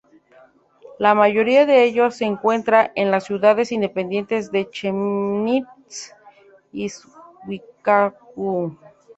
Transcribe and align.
La 0.97 1.13
mayoría 1.13 1.67
de 1.67 1.83
ellos 1.83 2.15
se 2.15 2.25
encuentran 2.25 2.89
en 2.95 3.11
las 3.11 3.25
ciudades 3.25 3.71
independientes 3.71 4.51
de 4.51 4.67
Chemnitz 4.67 6.15
y 6.71 6.89
Zwickau. 6.89 8.75